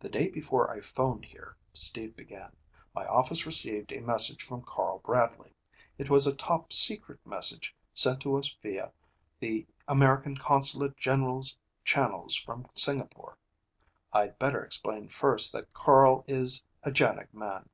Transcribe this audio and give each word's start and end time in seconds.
"The 0.00 0.08
day 0.08 0.30
before 0.30 0.70
I 0.70 0.80
phoned 0.80 1.26
here," 1.26 1.54
Steve 1.74 2.16
began, 2.16 2.56
"my 2.94 3.04
office 3.04 3.44
received 3.44 3.92
a 3.92 4.00
message 4.00 4.42
from 4.42 4.62
Carl 4.62 5.00
Bradley. 5.00 5.52
It 5.98 6.08
was 6.08 6.26
a 6.26 6.34
top 6.34 6.72
secret 6.72 7.20
message 7.26 7.76
sent 7.92 8.22
to 8.22 8.36
us 8.38 8.56
via 8.62 8.92
the 9.40 9.66
American 9.86 10.38
consulate 10.38 10.96
general's 10.96 11.58
channels 11.84 12.34
from 12.34 12.66
Singapore. 12.72 13.36
I'd 14.10 14.38
better 14.38 14.64
explain 14.64 15.10
first 15.10 15.52
that 15.52 15.74
Carl 15.74 16.24
is 16.26 16.64
a 16.82 16.90
JANIG 16.90 17.34
man. 17.34 17.68